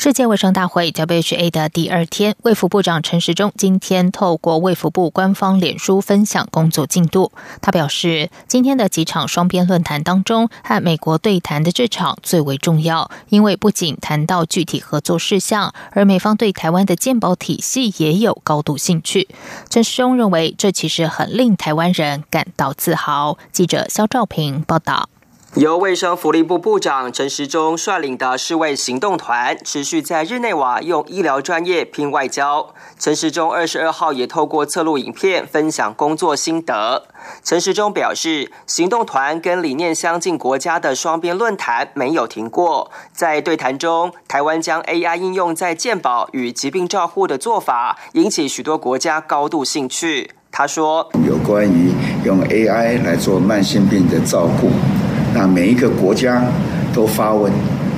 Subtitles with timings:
[0.00, 7.32] 世界卫生大会 （WHO） 的第二天，卫福部长陈时中今天透过卫福部官方脸书分享工作进度。
[7.60, 19.26] 他表示，今天的几场双边论坛当中，和美国对谈的这场最为重要，因为不仅谈到具体合作事项，而美方对台湾的健保体系也有高度兴趣。
[19.68, 23.36] 陈时中认为，这其实很令台湾人感到自豪。
[23.50, 25.08] 记者肖兆平报道。
[25.54, 32.74] 由卫生福利部部长陈时中率领的世卫行动团，持续在日内瓦用医疗专业拼外交。
[32.98, 37.08] 陈时中二十二号也透过侧录影片分享工作心得。
[37.42, 42.92] 陈时中表示，行动团跟理念相近国家的双边论坛没有停过。
[43.12, 50.32] 在对谈中，台湾将 AI 应用在健保与疾病照护的做法，引起许多国家高度兴趣。
[50.52, 51.92] 他说：“有关于
[52.24, 54.70] 用 AI 来做慢性病的照顾。”
[55.34, 56.42] 那每一个国家
[56.92, 57.52] 都发问，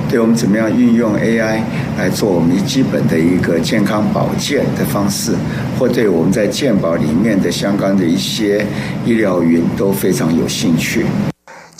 [0.09, 1.61] 对我们怎么样运用 AI
[1.97, 5.33] 来做我们基本的一个健康保健的方式，
[5.79, 8.65] 或对我们在健保里面的相关的一些
[9.05, 11.05] 医疗云都非常有兴趣。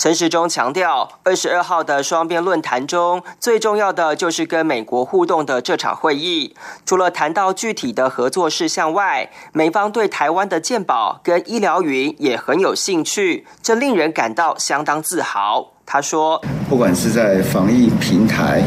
[0.02, 6.56] 陈时中强调，二十二号的双边论坛中，最重要的就是跟美国互动的这场会议。
[6.88, 15.68] 除了谈到具体的合作事项外，美方对台湾的健保跟医疗云也很有兴趣，这令人感到相当自豪。
[15.86, 18.64] 他说：“不管是在防疫平台，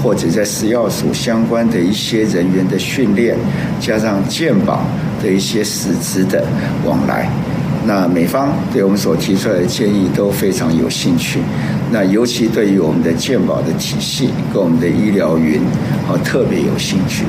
[0.00, 3.36] 或者在食药署相关的一些人员的训练，
[3.80, 4.82] 加上健保
[5.20, 6.46] 的一些实质的
[6.84, 7.28] 往来。”
[7.86, 11.40] 那美方对我们所提出来的建议都非常有兴趣，
[11.92, 15.60] 那尤其对于我们的健保的体系跟我们的医疗云，
[16.08, 17.24] 啊特别有兴趣。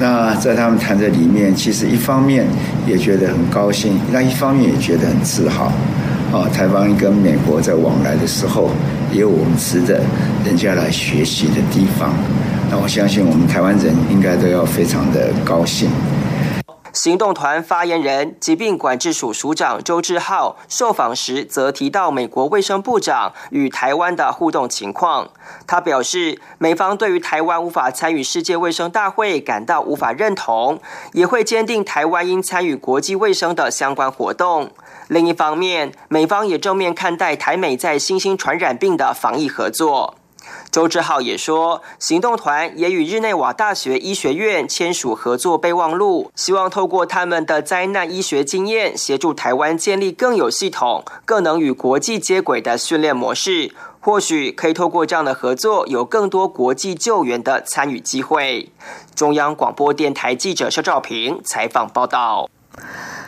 [0.00, 2.46] 那在他们谈的里面，其实一方面
[2.86, 5.72] 也觉得很高兴，那一方面也觉得很自豪。
[6.32, 8.70] 啊，台湾跟美国在往来的时候，
[9.12, 10.00] 也有我们值得
[10.44, 12.12] 人家来学习的地方。
[12.70, 15.88] 那我相信我们台湾人应该都要非常的高兴。
[16.92, 25.30] 行动团发言人、疾病管制署署长周志浩受访时，则提到美国卫生部长与台湾的互动情况。
[25.66, 30.80] 他表示，美方对于台湾无法参与世界卫生大会感到无法认同，
[31.12, 34.70] 也会坚定台湾应参与国际卫生的相关活动。
[35.08, 40.19] 另一方面，美方也正面看待台美在新兴传染病的防疫合作。
[40.70, 53.72] 周志浩也说，行动团也与日内瓦大学医学院签署合作备忘录，希望透过他们的灾难医学经验，协助台湾建立更有系统、更能与国际接轨的训练模式。
[54.02, 58.72] 或许可以透过这样的合作，有更多国际救援的参与机会。
[59.14, 62.48] 中央广播电台记者肖兆平采访报道。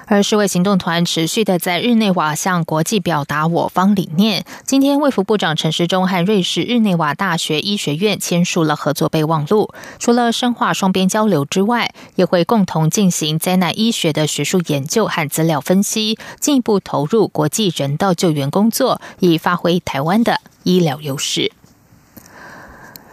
[0.07, 4.45] 而世卫行动团持续的在日内瓦向国际表达我方理念。
[4.67, 9.73] 今天，卫福部长陈时中和瑞士日内瓦大学医学院签署了合作备忘录。
[9.99, 21.53] 除了深化双边交流之外，也会共同进行灾难医学的学术研究和资料分析，进一步投入国际人道救援工作，以发挥台湾的医疗优势。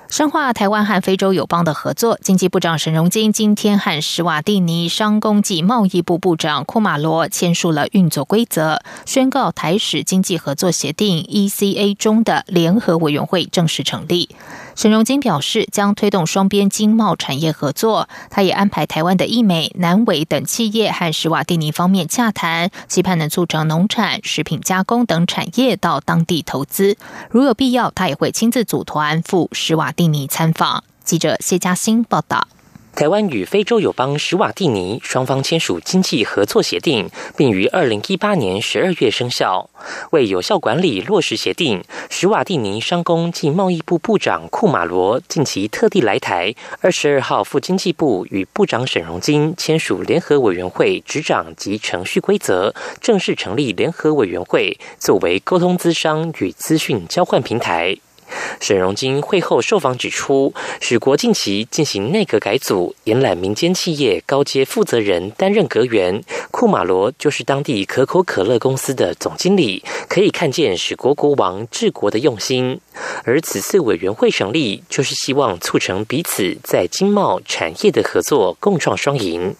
[0.09, 14.29] 深化台湾和非洲友邦的合作，经济部长沈荣金今天和史瓦蒂尼商工暨贸易部部长库马罗签署了运作规则，宣告台史经济合作协定 （ECA） 中的联合委员会正式成立。
[14.81, 18.07] 陈荣金表示，将推动双边经贸产业合作。
[18.29, 26.95] 他也安排台湾的易美、南伟等企业和施瓦蒂尼方面洽谈，期盼能促成农产、食品加工等产业到当地投资。
[27.29, 30.85] 如有必要，他也会亲自组团赴施瓦蒂尼参访。
[31.03, 32.47] 记者谢嘉欣报道。
[32.95, 39.69] 台湾与非洲友邦史瓦蒂尼双方签署经济合作协定，并于二零一八年十二月生效。
[40.11, 57.95] 为有效管理落实协定，史瓦蒂尼商工暨贸易部部长库马罗近期特地来台，二十二号赴经济部与部长沈荣金签署联合委员会执掌及程序规则，正式成立联合委员会，作为沟通资商与资讯交换平台。
[58.59, 66.23] 沈荣金会后受访指出，许国近期进行内阁改组，延揽民间企业高阶负责人担任阁员。
[66.51, 72.79] 库马罗就是当地可口可乐公司的总经理，可以看见史国国王治国的用心。
[73.23, 79.55] 而此次委员会成立，就是希望促成彼此在经贸产业的合作，共创双赢。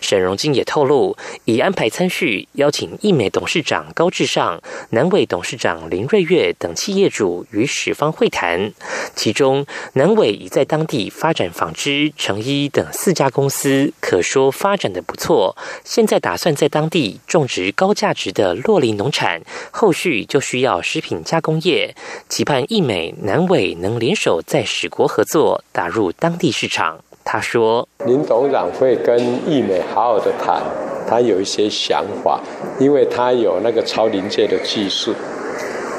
[0.00, 4.60] 沈荣金也透露，已安排参叙，邀请易美董事长高志尚、
[4.90, 8.72] 南伟董事长林瑞月等企业主与史方会谈。
[9.14, 15.56] 其中，南伟已在当地发展纺织、成衣等四家公司，可说发展的不错。
[15.84, 21.94] 现在打算在当地种植高价值的洛林农产，后续就需要食品加工业。
[22.28, 27.00] 期盼易美、南伟能联手在史国合作，打入当地市场。
[27.28, 29.18] 他说：“林董事长会跟
[29.50, 30.62] 易美好好的谈，
[31.08, 32.40] 他有一些想法，
[32.78, 35.12] 因为他有那个超临界的技术。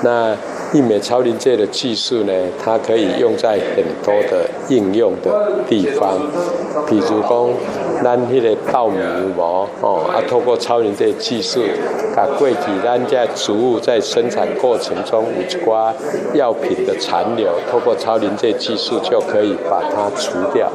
[0.04, 0.34] 那
[0.72, 2.32] 易美超临界的技术呢，
[2.64, 6.18] 它可以用在很多的应用的地方，
[6.88, 7.50] 比如讲，
[8.02, 8.98] 咱迄个稻米
[9.36, 11.62] 膜哦，啊，透过超临界技术，
[12.16, 15.92] 把过去咱在植物在生产过程中有一寡
[16.34, 20.72] 药品的残留，透过超临界技术就可以把它除掉。”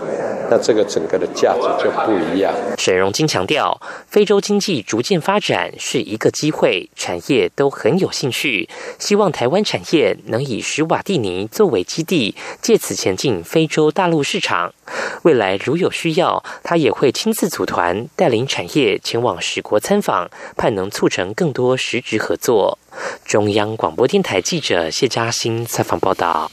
[0.52, 2.52] 那这个整个的价值就不一样。
[2.76, 8.69] 沈荣金强调，非洲经济逐渐发展是一个机会，产业都很有兴趣，
[8.99, 14.75] 希望台湾产业能以史瓦蒂尼作为基地，借此前进非洲大陆市场。
[15.22, 20.28] 未来如有需要，他也会亲自组团带领产业前往十国参访，
[20.58, 22.78] 盼能促成更多实质合作。
[23.25, 26.52] 中央广播电台记者谢嘉欣采访报道。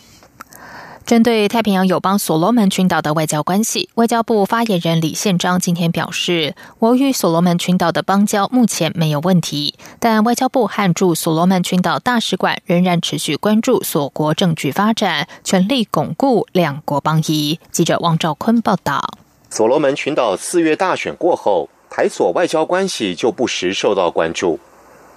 [1.09, 17.59] 针对太平洋友邦所罗门群岛的外交关系，外交部发言人李宪章今天表示，我与所罗门群岛的邦交目前没有问题，但外交部和驻所罗门群岛大使馆仍然持续关注所国政局发展，全力巩固两国邦谊。
[17.71, 19.03] 记者王兆坤报道。
[19.50, 24.59] 所罗门群岛四月大选过后，台所外交关系就不时受到关注。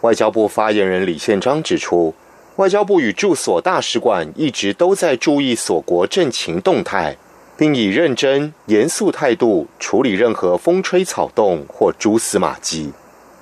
[0.01, 2.15] 外交部发言人李宪章指出。
[2.63, 7.17] 外交部与驻所大使馆一直都在注意所国政情动态，
[7.57, 12.93] 并以认真严肃态度处理任何风吹草动或蛛丝马迹。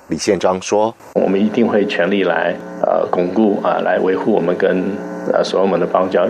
[0.07, 4.83] 李宪章说：“我们一定会全力来呃巩固啊，来维护我们跟
[5.31, 6.27] 呃所有们的邦交，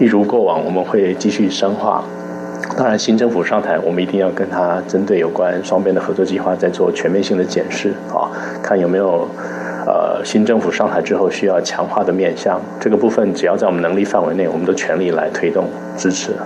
[0.00, 2.02] 一如过往，我们会继续深化。
[2.76, 8.30] 当然，新政府上台，我们一定要跟他针对有关双边的合作计划再做全面性的检视啊，
[8.62, 9.28] 看有没有。”
[9.84, 15.68] 呃，新政府上台之后需要强化的面向，这个部分只要在我们能力范围内，我们都全力来推动
[15.98, 16.36] 支持。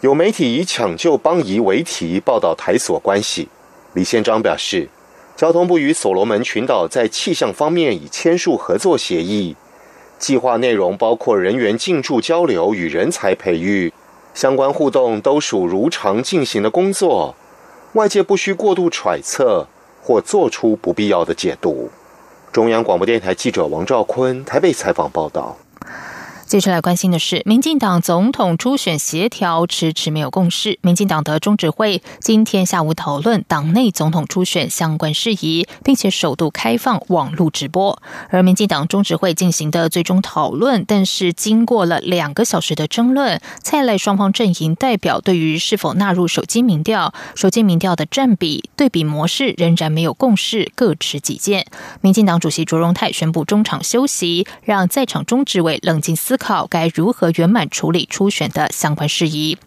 [0.00, 3.48] 有媒体以抢救邦谊为题报道台所关系，
[3.94, 4.88] 李宪章表示，
[5.36, 9.54] 交通部与所罗门群岛在气象方面已签署合作协议，
[10.18, 13.92] 计划内容包括人员进驻交流与人才培育，
[14.34, 17.34] 相关互动都属如常进行的工作，
[17.94, 19.66] 外界不需过度揣测
[20.02, 21.90] 或做出不必要的解读。
[22.52, 25.56] 中央广播电台记者王兆坤台北采访报道。
[26.50, 30.80] 接下来关心的是，民进党总统初选协调迟迟没有共识。
[30.82, 38.02] 民进党的中执会今天下午讨论党内总统初选相关事宜，并且首度开放网络直播。
[38.30, 51.66] 而民进党中执会进行的最终讨论，但是经过了两个小时的争论，蔡赖双方阵营代表对于是否纳入手机民调、手机民调的占比对比模式仍然没有共识，各持己见。
[52.00, 56.39] 民进党主席卓荣泰宣布中场休息，让在场中执委冷静思。
[56.40, 59.58] 考该如何圆满处理初选的相关事宜。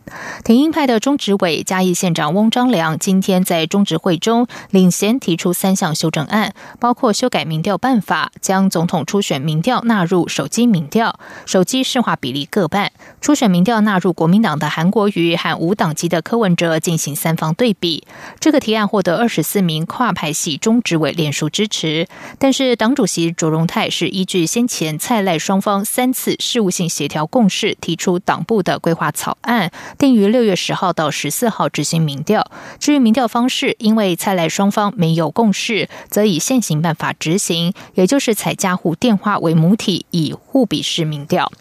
[0.44, 12.90] 挺英派的中执委嘉义县长翁章良今天在中执会中领衔提出三项修正案，包括修改民调办法，将总统初选民调纳入手机民调，手机市话比例各半；
[13.22, 18.04] 初选民调纳入国民党的韩国瑜和无党籍的柯文哲进行三方对比。
[18.40, 22.08] 这个提案获得二十四名跨派系中执委联署支持，
[22.40, 32.50] 但是党主席卓荣泰是依据先前蔡赖双方三次事务性协调共识，提出党部的规划草案，定于六月十号到十四号执行民调。
[32.80, 41.52] 至于民调方式，因为蔡赖双方没有共识，则以现行办法执行，也就是采家户电话为母体，以互比式民调。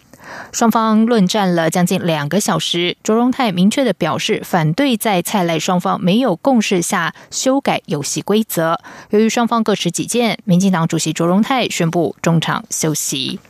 [0.53, 8.79] 双方论战了将近两个小时，卓荣泰明确的表示反对在蔡赖双方没有共识下修改游戏规则。
[9.09, 13.41] 由于双方各持己见，民进党主席卓荣泰宣布中场休息。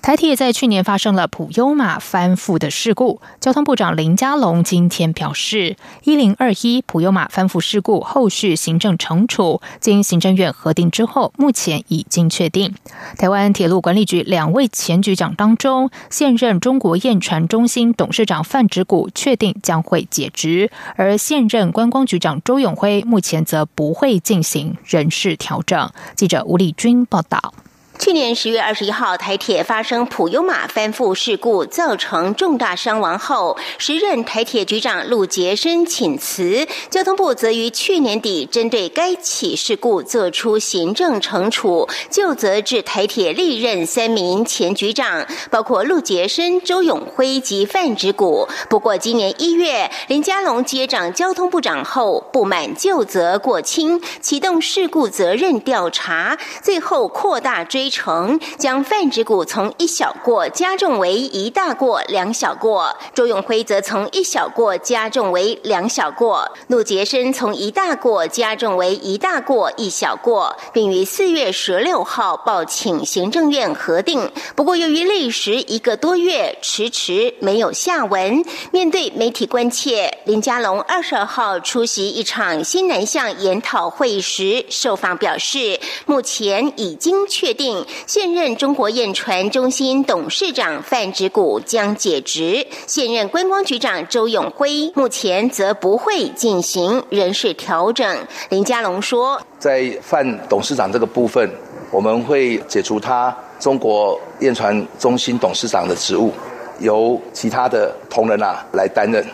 [0.00, 12.74] 台铁在去年发生了普悠玛翻覆的事故，交通部长林佳龙今天表示，一零二一普悠玛翻覆事故后续行政惩处经行政院核定之后，目前已经确定。
[13.18, 25.90] 台湾铁路管理局两位前局长当中，现任中国验船中心董事长范植谷确定将会解职，而现任观光局长周永辉目前则不会进行人事调整。
[26.14, 27.52] 记者吴丽君报道。
[27.98, 48.48] 去年十月二十一号，台铁发生普悠玛翻覆事故，造成重大伤亡后，时任台铁局长陆杰生请辞，交通部则于去年底针对该起事故作出行政惩处，就责至台铁历任三名前局长，包括陆杰生、周永辉及范植谷。
[48.70, 57.87] 不过，今年一月，林佳龙接掌交通部长后，不满就责过轻，启动事故责任调查，最后扩大追。
[57.88, 74.30] 成将泛指股从一小过加重为一大过两小过，周永辉则从一小过加重为两小过，陆杰生从一大过加重为一大过一小过，并于四月十六号报请行政院核定。
[74.54, 78.44] 不过由于历时一个多月，迟迟没有下文。
[78.72, 87.77] 面对媒体关切，林佳龙二十二号出席一场新南向研讨会时，受访表示，目前已经确定。
[88.06, 98.18] 现任中国验船中心董事长范植谷将解职，现任观光局长周永辉目前则不会进行人事调整。
[98.50, 101.50] 林佳龙说，在范董事长这个部分，
[101.90, 106.32] 我们会解除他中国验船中心董事长的职务，
[106.80, 109.24] 由其他的同仁啊来担任。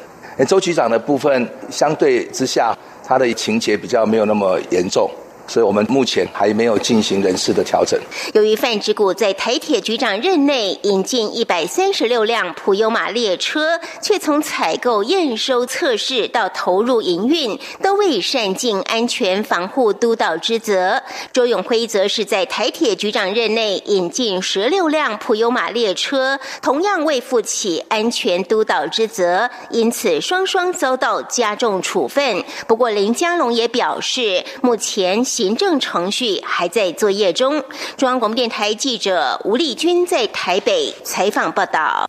[0.48, 5.08] 周局长的部分相对之下，他的情节比较没有那么严重。
[5.46, 8.00] 所以我们目前还没有进行人事的调整。
[8.32, 21.02] 由于范志谷在台铁局长任内引进一百三十六辆普悠玛列车，却从采购、验收、测试到投入营运，都未善尽安全防护督导之责。
[21.32, 32.42] 周永辉则是在台铁局长任内引进十六辆普悠玛列车，同样未负起安全督导之责，因此双双遭到加重处分。
[32.66, 35.22] 不过林佳龙也表示，目前。
[35.36, 37.64] 行政程序还在作业中。
[37.96, 42.08] 中央广播电台记者吴丽君在台北采访报道。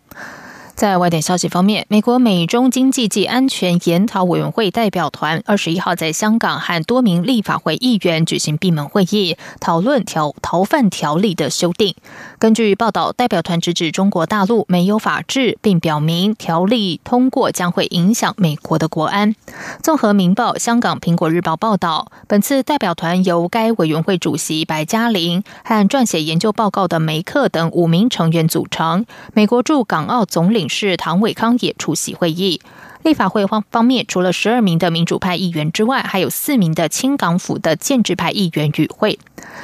[0.76, 11.94] 在外电消息方面，美国美中经济及安全研讨委员会代表团二十一号在香港和多名立法会议员举行闭门会议，讨论条逃犯条例的修订。
[12.38, 19.34] 根据报道，代表团直指中国大陆没有法治，并表明条例通过将会影响美国的国安。
[19.82, 29.06] 综合《明报》、香港《苹果日报》报道，本次代表团由该委员会主席白嘉玲和撰写研究报告的梅克等五名成员组成。
[29.32, 32.60] 美国驻港澳总领事唐伟康也出席会议。
[33.02, 39.20] 立法会方方面，除了十二名的民主派议员之外，还有四名的清港府的建制派议员与会。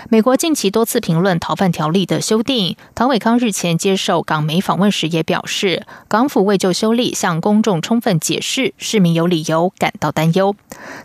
[0.08, 2.76] 美国近期多次评论逃犯条例的修订。
[2.94, 10.54] 唐伟康日前接受港媒访问时也表示，港府未就修例向公众充分解释，市民有理由感到担忧。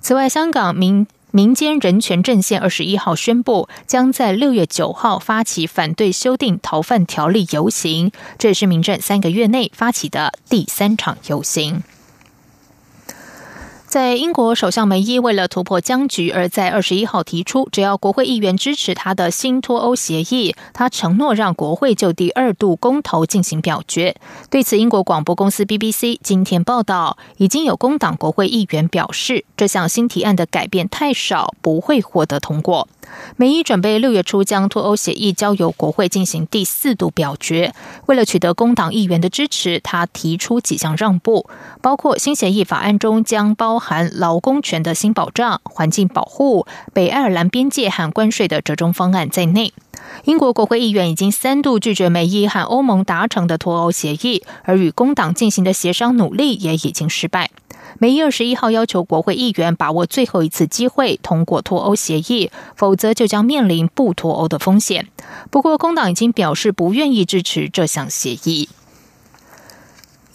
[0.02, 1.08] 此外，香港民
[1.38, 11.84] 民间人权阵线二十一号宣布，将在六月九号发起反对修订逃犯条例游行，这也是民政三个月内发起的第三场游行。
[13.88, 24.18] 在英国首相梅伊为了突破僵局，而在二十一号提出，只要国会议员支持他的新脱欧协议，他承诺让国会就第二度公投进行表决。
[24.50, 32.90] 对此，英国广播公司 BBC 今天报道，已经有工党国会议员表示，这项新提案的改变太少，不会获得通过。
[33.38, 37.74] 梅伊准备六月初将脱欧协议交由国会进行第四度表决。
[38.08, 41.50] 为了取得工党议员的支持，他提出几项让步，
[41.82, 49.72] 包括新协议法案中将包包含劳工权的新保障、环境保护、北爱尔兰边界和关税的折中方案在内。
[50.24, 57.52] 英国国会议员已经三度拒绝梅伊和欧盟达成的脱欧协议，而与工党进行的协商努力也已经失败。
[58.00, 65.08] 梅伊二十一号要求国会议员把握最后一次机会通过脱欧协议，否则就将面临不脱欧的风险。
[65.52, 68.70] 不过，工党已经表示不愿意支持这项协议。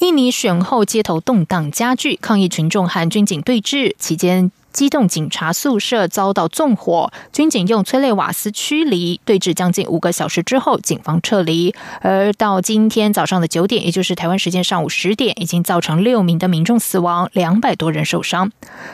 [0.03, 4.51] 印尼选后街头动荡加剧，抗议群众和军警对峙期间。
[4.73, 11.75] 机动警察宿舍遭到纵火，军警用催泪瓦斯驱离，对峙将近五个小时之后，警方撤离。
[12.01, 18.51] 而到今天早上的九点，也就是台湾时间上午十点，已经造成六名的民众死亡，两百多人受伤。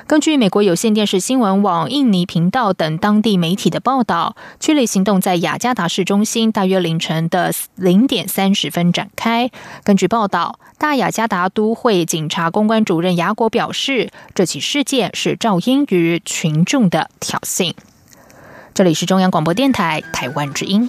[0.09, 9.49] 根据美国有线电视新闻网、印尼频道等当地媒体的报道，驱离行动在雅加达市中心，大约凌晨的零点三十分展开。
[9.85, 15.61] 根据报道，大雅加达都会警察公关主任雅果表示，这起事件是照。
[15.69, 17.75] 因于群众的挑衅。
[18.73, 20.89] 这里是中央广播电台台湾之音。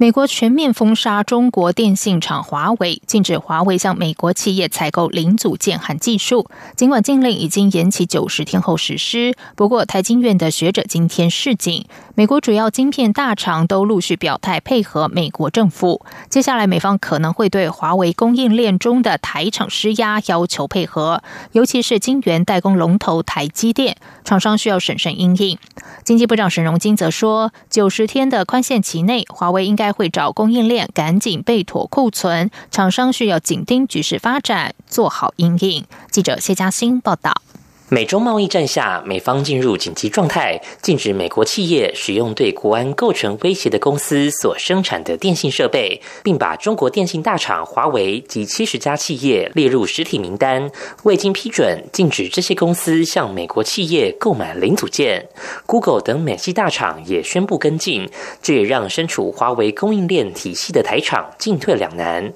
[0.00, 6.48] 美国全面封杀中国电信厂华为，禁止华为向美国企业采购零组件和技术。
[6.76, 16.06] 尽管禁令已经延期九十天后实施，不过台经院的学者今天示警，美国主要晶片大厂都陆续表态配合美国政府。
[16.30, 25.58] 接下来美方可能会对华为供应链中的台厂施压，要求配合，尤其是晶圆代工龙头台积电，厂商需要审慎应应。
[26.04, 29.87] 经济部长沈荣金则说，九十天的宽限期内，华为应该。
[29.92, 35.84] 会找供应链赶紧备妥库存，厂商需要紧盯局势发展，做好应应。
[36.10, 37.42] 记者谢嘉欣报道。
[37.90, 50.70] 美中贸易战下，美方进入紧急状态，禁止美国企业使用对国安构成威胁的公司所生产的电信设备，并把中国电信大厂华为及七十家企业列入实体名单。
[51.04, 55.26] 未经批准，禁止这些公司向美国企业购买零组件。
[55.64, 58.10] Google 等美系大厂也宣布跟进，
[58.42, 62.34] 这也让身处华为供应链体系的台厂进退两难。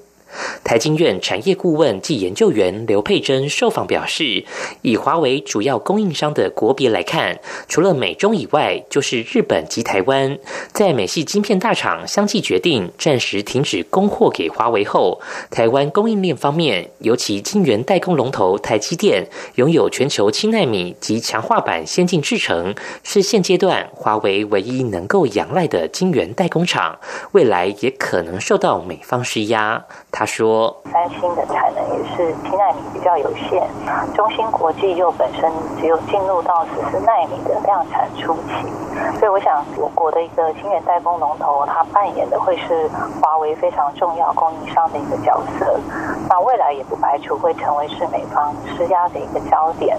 [0.65, 4.45] 台经院产业顾问暨研究员刘佩珍受访表示，
[4.83, 10.39] 以华为主要供应商的国别来看，除了美中以外，就是日本及台湾。
[10.73, 15.21] 在美系晶片大厂相继决定暂时停止供货给华为后，
[15.51, 26.99] 台湾供应链方面，尤其晶圆代工龙头台积电，拥有全球七纳米及强化版先进制程，是现阶段华为唯一能够仰赖的晶圆代工厂，
[27.33, 29.85] 未来也可能受到美方施压。
[30.11, 33.61] 他他说：“三星的产能也是七纳米比较有限，
[34.15, 35.51] 中芯国际又本身
[35.81, 42.89] 只有进入到十四纳米的量产初期，所以我想我国的一个晶圆代工龙头，它扮演的会是
[43.21, 45.77] 华为非常重要供应商的一个角色。
[46.29, 49.99] 那未来也不排除会成为是美方施压的一个焦点。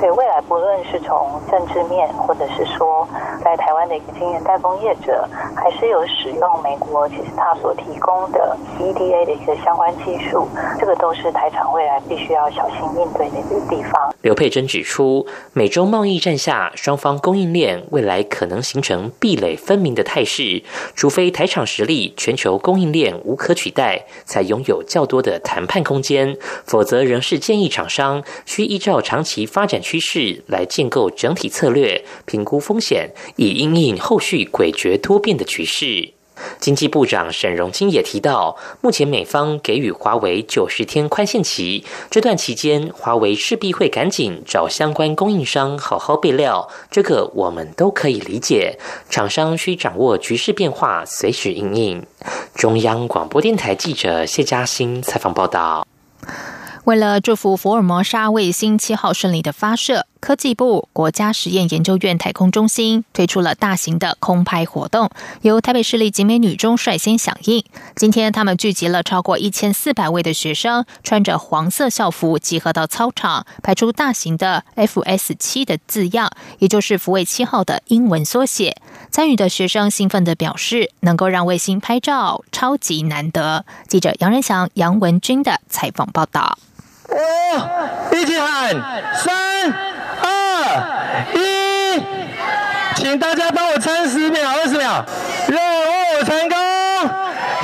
[0.00, 3.06] 所以未来不论是从政治面，或者是说
[3.44, 14.14] 在台湾的一个晶圆代工业者，还是有使用美国其实它所提供的 EDA 的一个。”相关技术，这个都是台厂未来必须要小心应对的一个地方。
[14.22, 20.62] 刘佩珍指出，美洲贸易战下，双方供应链未来可能形成壁垒分明的态势，
[20.94, 36.19] 除非台厂实力全球供应链无可取代，才拥有较多的谈判空间，否则仍是建议厂商需依照长期发展趋势来建构整体策略，评估风险，以应应后续诡谲多变的局势。
[36.58, 48.78] 经济部长沈荣金也提到，目前美方给予华为九十天宽限期，这段期间，华为势必会赶紧找相关供应商好好备料，这个我们都可以理解。
[49.08, 52.04] 厂商需掌握局势变化，随时应应。
[52.54, 55.86] 中央广播电台记者谢嘉欣采访报道。
[56.84, 67.64] 为了祝福福尔摩沙卫星七号顺利的发射，科技部国家实验研究院太空中心推出了大型的空拍活动，由台北市立景美女中率先响应。
[67.96, 78.76] 今天，他们聚集了超过一千四百位的学生，穿着黄色校服集合到操场，排出大型的 FS 七的字样，也就是福卫七号的英文缩写。
[79.10, 83.64] 参与的学生兴奋地表示，能够让卫星拍照，超级难得。
[83.88, 86.58] 记者杨仁祥、杨文军的采访报道。
[87.08, 88.70] 我一起喊
[89.16, 89.72] 三
[90.22, 91.98] 二一，
[93.00, 95.02] 请大家帮我撑十秒、二十秒，
[95.48, 96.58] 任务成功，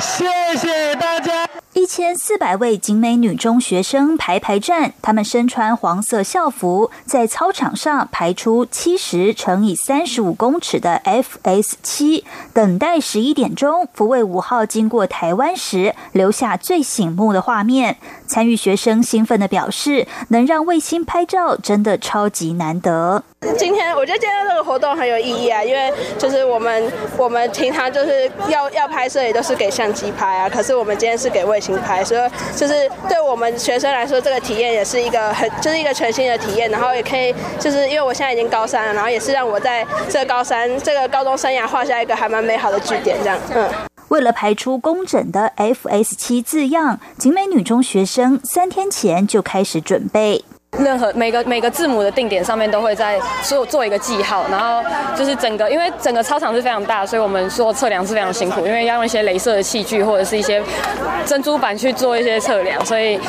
[0.01, 0.25] 谢
[0.57, 1.47] 谢大家。
[1.73, 17.97] 一千四百位景美女中学生排排站，他们身穿黄色校服，在操场上排出七十乘以三十五公尺的 FS 七，等待十一点钟福卫五号经过台湾时留下最醒目的画面。
[18.27, 23.23] 参与学生兴奋的表示，能让卫星拍照真的超级难得。
[23.57, 43.69] 今天我觉得今天这个活动很有意义啊，因为就是我们我们平常就是要要拍摄也都是给相机拍啊，可是我们今天是给卫星拍，所以就是对我们学生来说，这个体验也是一个很就是一个全新的体验，然后也可以就是因为我现在已经高三了，然后也是让我在这个高三这个高中生涯画下一个还蛮美好的句点，这样嗯。
[44.09, 50.43] 为了排出工整的 FS 七字样，景美女中学生三天前就开始准备。
[50.77, 54.83] 任何每个每个字母的定点上面都会在做做一个记号，然后
[55.15, 60.61] 就是整个因为整个操场是非常大，所以我们做测量是非常辛苦，因为要用一些镭射的器具或者是一些
[61.25, 63.19] 珍珠板去做一些测量，所以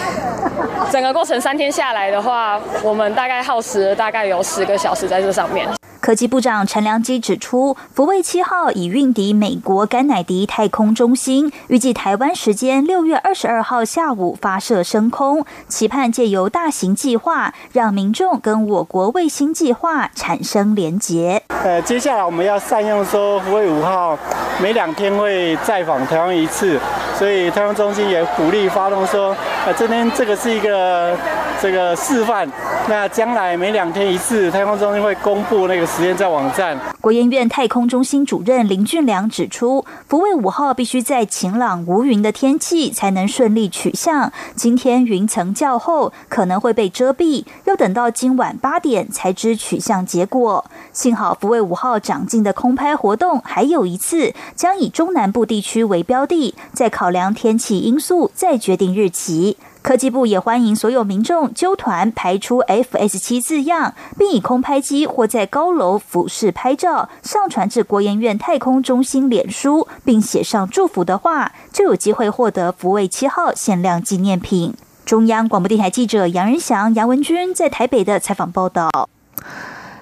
[0.91, 5.67] 整个过程三天下来的话，我们大概耗时大概有十个小时在这上面。
[6.09, 21.43] 科技部长陈良基指出，福卫七号已运抵美国甘乃迪太空中心，预计台湾时间六月二十二号下午发射升空，期盼借由大型计划，让民众跟我国卫星计划产生连结。
[21.63, 24.19] 呃，接下来我们要善用说福卫五号
[24.63, 26.81] 每两天会再访台湾一次，
[27.19, 31.15] 所以太空中心也鼓励发动说，呃，这边这个是一个
[31.61, 32.51] 这个示范，
[32.89, 35.87] 那将来每两天一次，太空中心会公布那个。
[35.99, 36.79] 时间在网站。
[37.01, 44.33] 国研院太空中心主任林俊良指出，福卫五号必须在晴朗无云的天气才能顺利取向。
[44.55, 50.65] 今天云层较厚，可能会被遮蔽，要等到今晚八点才知取向结果。
[50.93, 59.57] 幸好福卫五号长进的空拍活动还有一次，将以中南部地区为标的，在考量天气因素再决定日期。
[59.89, 74.75] 科技部也欢迎所有民众揪团排出 FS 七字样，并以空拍机或在高楼俯视拍照，上传至国研院太空中心脸书，并写上祝福的话，就有机会获得福卫七号限量纪念品。
[75.07, 79.09] 中央广播电台记者杨仁祥、杨文君在台北的采访报道。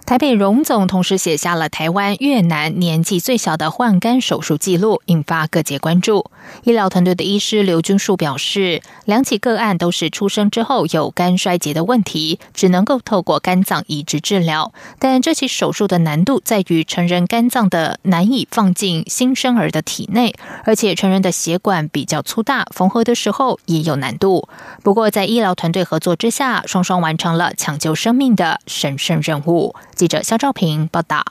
[0.06, 6.30] 台北荣总同时写下了台湾、越南年纪最小的换肝手术记录，引发各界关注。
[6.62, 14.72] 医疗团队的医师刘君树表示，两起个案都是出生之后有肝衰竭的问题，只能够透过肝脏移植治疗。
[15.00, 20.32] 但这起手术的难度在于成人肝脏的难以放进新生儿的体内，
[20.64, 24.48] 而且成人的血管比较粗大，缝合的时候也有难度。
[24.84, 29.74] 不过，在医疗团队合作之下，双双完成了抢救生命的神圣任务。
[29.96, 31.24] 记者肖兆平报道。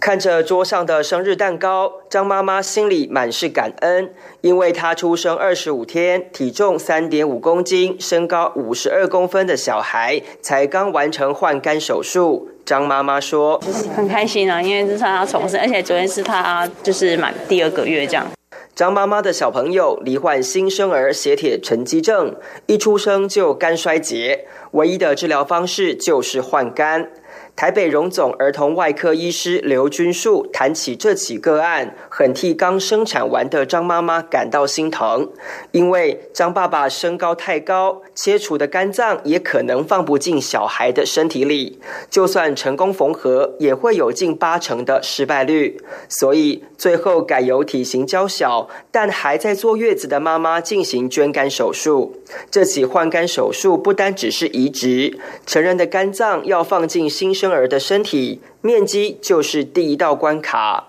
[0.00, 12.48] 看着桌上的生日蛋糕，张妈妈心里满是感恩，因为她出生二十五天，体重三点五公斤，身高五十二公分的小孩，才刚完成换肝手术。
[12.64, 13.60] 张妈妈说
[13.94, 18.26] ：“很开心啊，因为这是她重生，而且昨天是她就是满第二个月这样。”
[18.74, 27.10] 张妈妈的小朋友罹患新生儿血铁沉积症，一出生就肝衰竭，唯一的治疗方式就是换肝。
[27.58, 35.30] 台北荣总儿童外科医师刘君树谈起这起个案，很替刚生产完的张妈妈感到心疼，
[35.70, 41.78] 因为张爸爸身高太高，切除的肝脏也可能放不进小孩的身体里，
[42.10, 52.20] 就算成功缝合，也会有近八成的失败率，所以最后改由体型较小但还在坐月子的妈妈进行捐肝手术。
[52.50, 57.52] 这起换肝手术不单只是移植，成人的肝脏要放进新生。
[57.52, 60.87] 儿的身体面积就是第一道关卡。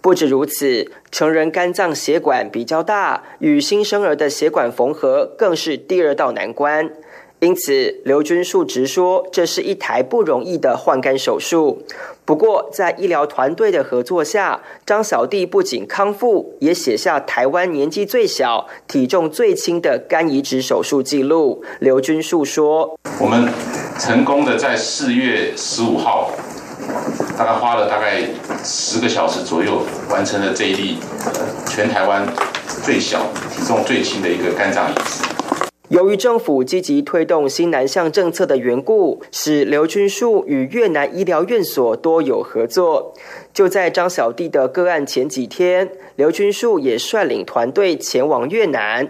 [0.00, 6.90] 不止如此，成人肝脏血管比较大，与新生儿的血管缝合更是第二道难关。
[7.40, 11.82] 因此，刘军树直说，这是一台不容易的换肝手术。
[12.26, 21.64] 不过，在医疗团队的合作下，张小弟不仅康复，也写下台湾年纪最小、体重最轻的肝移植手术记录。
[21.78, 23.48] 刘军树说：“我们
[23.98, 26.30] 成功的在四月十五号，
[27.40, 28.20] 大概花了大概
[28.62, 30.98] 十个小时左右，完成了这一例
[31.66, 32.22] 全台湾
[32.84, 35.24] 最小、体重最轻的一个肝脏移植。”
[35.88, 43.14] 由于政府积极推动新南向政策的缘故，使刘军树与越南医疗院所多有合作。
[43.54, 49.08] 就在张小弟的个案前几天，刘军树也率领团队前往越南，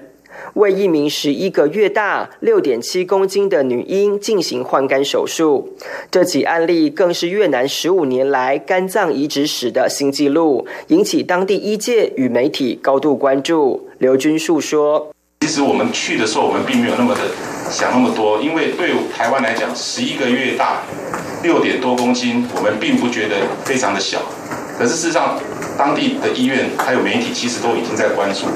[0.55, 5.77] 为一名十一个月大、六点七公斤的女婴进行换肝手术。
[6.11, 13.89] 这起案例更是越南十五年来肝脏移植史的新纪录，引起当地医界与媒体高度关注。
[13.99, 15.11] 刘军树说。
[15.41, 17.23] 其实我们去的时候，我们并没有那么的
[17.71, 20.83] 想那么多，因为对台湾来讲，十一个月大，
[21.43, 24.21] 六点多公斤，我们并不觉得非常的小。
[24.79, 25.41] 可是事实上，
[25.77, 28.47] 当地的医院还有媒体其实都已经在关注。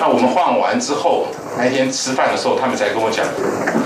[0.00, 3.24] 那我们换完之后，那天吃饭的时候，他们才跟我讲，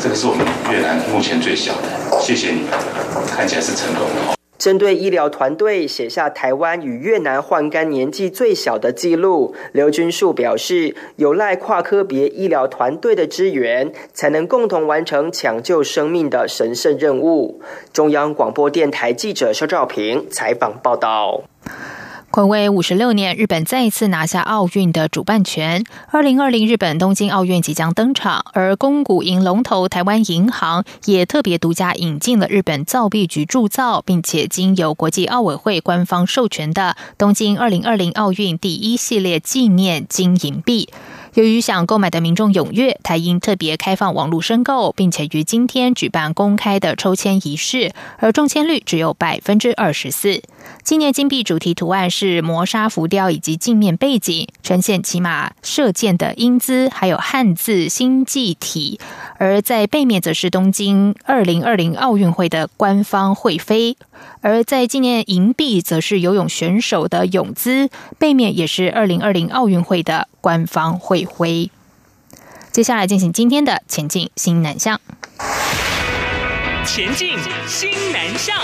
[0.01, 2.21] 这个是我们越南目前最小的。
[2.21, 2.71] 谢谢你们，
[3.37, 4.42] 看起来是成功的。
[4.63, 17.61] 针对医疗团队写下台湾与越南换肝年纪最小的记录，刘军树表示，有赖跨科别医疗团队的支援，才能共同完成抢救生命的神圣任务。
[17.93, 21.43] 中央广播电台记者肖照平采访报道。
[22.33, 25.85] 暌违五十六年，日本再一次拿下奥运的主办权。
[26.11, 40.89] 二零二零日本东京奥运即将登场，而公股银龙头台湾银行也特别独家引进了日本造币局铸造，并且经由国际奥委会官方授权的东京二零二零奥运第一系列纪念金银币。
[41.35, 50.43] 由于想购买的民众踊跃，台银特别开放网络申购，并且于今天举办公开的抽签仪式，而中签率只有百分之二十四。
[50.83, 58.99] 纪念金币主题图案是磨砂浮雕以及镜面背景，呈现骑马射箭的英姿，还有汉字星际体；
[59.39, 63.97] 而在背面则是东京二零二零奥运会的官方会飞。
[64.41, 71.71] 而在纪念银币，则是游泳选手的泳姿，背面也是二零二零奥运会的官方会徽。
[72.73, 75.01] 接下来进行今天的前进新南向。
[76.85, 78.57] 前进新南向。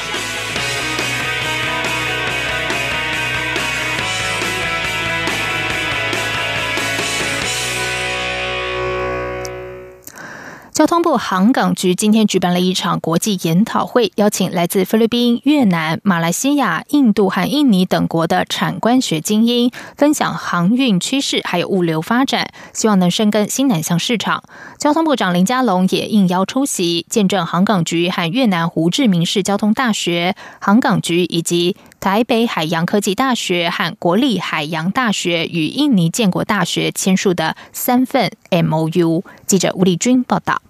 [10.78, 24.44] 交通部航港局今天举办了一场国际研讨会，邀请来自菲律宾、越南、马来西亚、印度和印尼等国的产官学精英，分享航运趋势还有物流发展，希望能深耕新南向市场。
[24.78, 39.24] 交通部长林佳龙也应邀出席，见证航港局和越南胡志明市交通大学、航港局以及台北海洋科技大学和国立海洋大学与印尼建国大学签署的三份 M O U。
[39.44, 40.62] 记者吴丽君报道。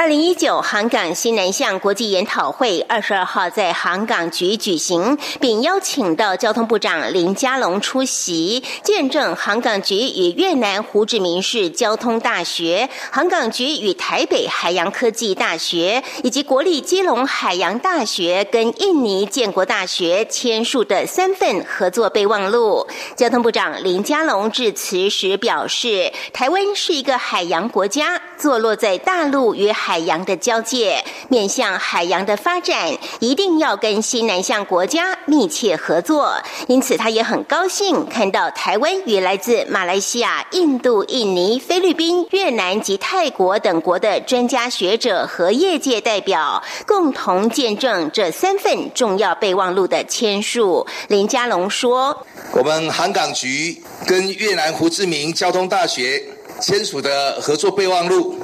[0.00, 22.86] 二零一九航港新南向国际研讨会二十二号在航港局举行，并邀请到交通部长林佳龙出席，见证航港局与越南胡志明市交通大学、航港局与台北海洋科技大学以及国立基隆海洋大学跟印尼建国大学签署的三份合作备忘录。
[23.14, 29.89] 交通部长林佳龙致辞时表示，台湾是一个海洋国家，坐落在大陆与海。
[29.90, 36.32] 海洋的交界，面向海洋的发展，一定要跟西南向国家密切合作。
[36.68, 50.86] 因此，他也很高兴看到台湾与来自马来西亚、印度、印尼、菲律宾、越南及泰国等国的专家学者和业界代表，共同见证这三份重要备忘录的签署。
[51.08, 52.24] 林佳龙说
[52.54, 56.22] ：“我们航港局跟越南胡志明交通大学
[56.60, 58.38] 签署的合作备忘录。”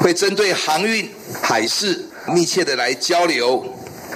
[0.00, 1.08] 会针对航运、
[1.40, 3.64] 海事密切的来交流。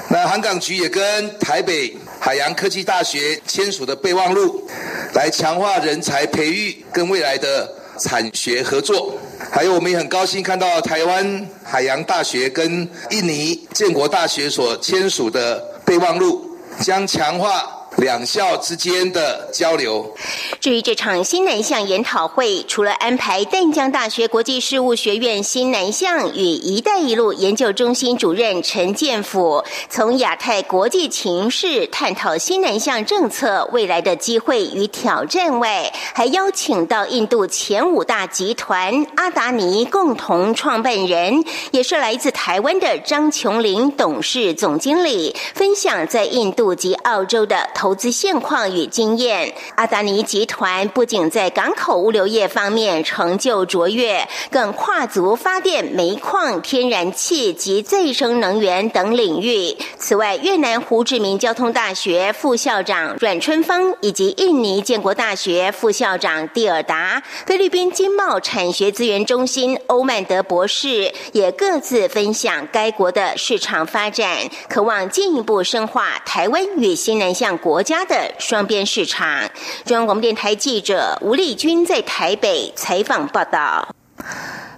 [0.09, 4.67] 那航港局也跟台北海洋科技大学签署的备忘录，
[5.15, 7.71] 来强化人才培育跟未来的
[8.01, 9.15] 产学合作。
[9.51, 17.74] 还有，我们也很高兴看到台湾海洋大学跟印尼建国大学所签署的备忘录，将强化。
[17.97, 20.15] 两校之间的交流。
[20.61, 47.69] 至于这场新南向研讨会，除了安排淡江大学国际事务学院新南向与“一带一路”研究中心主任陈建甫从亚太国际情势探讨新南向政策未来的机会与挑战外，还邀请到印度前五大集团阿达尼共同创办人，也是来自台湾的张琼林董事总经理，分享在印度及澳洲的。
[47.85, 59.77] 投资现况与经验，阿达尼集团不仅在港口物流业方面成就卓越，更跨足发电、煤矿、天然气及再生能源等领域。
[59.99, 74.39] 此外，越南胡志明交通大学副校长阮春芳以及印尼建国大学副校长蒂尔达、菲律宾经贸产学资源中心欧曼德博士也各自分享该国的市场发展，
[74.71, 77.74] 渴望进一步深化台湾与新南向国。
[77.75, 79.51] 国家的双边市场。
[79.85, 83.97] 中央广播电台记者吴丽君在台北采访报道。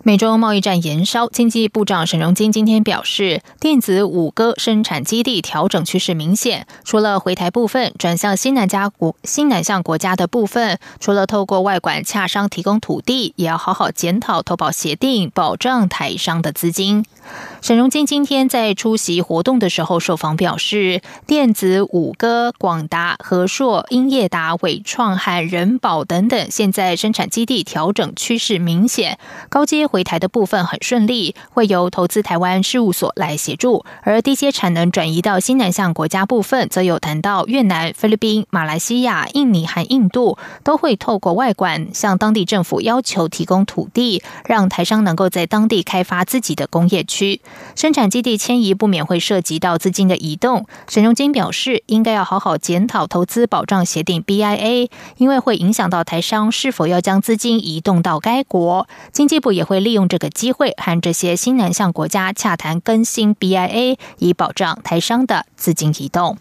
[0.03, 6.67] 美洲贸易战延烧，经济部长沈荣金今天表示，电子五哥生产基地调整趋势明显。
[6.85, 17.05] 除了回台部分转向新南家国、新南向国家的部分，除了透过外管洽商提供土地，也要好好检讨投保协定，保障台商的资金。
[17.61, 47.41] 沈荣金今天在出席活动的时候受访表示，电子五哥广达、和硕、英业达、伟创和人保等等，现在生产基地调整趋势明显，高阶回台的部分很顺利，会由投资台湾事务所来协助；而低阶产能转移到新南向国家部分，则有谈到越南、菲律宾、马来西亚、印尼和印度都会透过外管向当地政府要求提供土地，让台商能够在当地开发自己的工业区。
[47.75, 50.67] 生产基地迁移不免会涉及到资金的移动。
[50.89, 58.87] 沈荣金表示，应该要好好检讨投资保障协定 BIA，因为会影响到台商是否要将资金移动到该国。
[59.13, 66.37] 经济部也会利用这个机会和这些新南向国家洽谈更新 BIA，以保障台商的资金移动。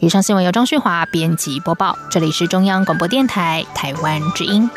[0.00, 4.68] 以上新闻由张旭华编辑播报，这里是中央广播电台台湾之音。